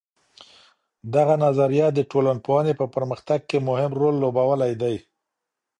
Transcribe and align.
دغه 1.15 1.35
نظريه 1.45 1.87
د 1.93 1.99
ټولنپوهنې 2.11 2.73
په 2.79 2.85
پرمختګ 2.95 3.39
کي 3.49 3.57
مهم 3.69 3.91
رول 3.99 4.15
لوبولی 4.23 4.73
دی. 4.81 4.95